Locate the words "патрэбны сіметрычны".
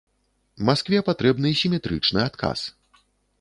1.09-2.19